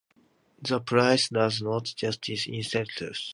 [0.63, 3.17] The price does not justify itself.